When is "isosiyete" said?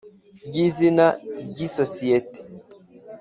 1.67-2.39